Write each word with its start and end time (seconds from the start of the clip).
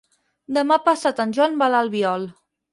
Demà 0.57 0.77
passat 0.87 1.23
en 1.27 1.37
Joan 1.39 1.63
va 1.63 1.71
a 1.71 1.75
l'Albiol. 1.77 2.29